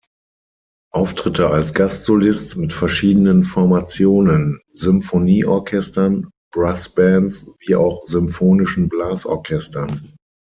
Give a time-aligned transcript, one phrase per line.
[0.91, 10.01] Auftritte als Gastsolist mit verschiedenen Formationen; Symphonieorchestern, Brass Bands wie auch Symphonischen Blasorchestern.